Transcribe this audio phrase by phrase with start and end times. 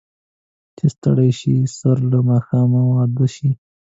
[0.77, 3.49] چې ستړي شي، سر له ماښامه اوده شي.